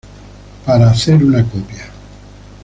[0.65, 1.91] Para hacer una copiaː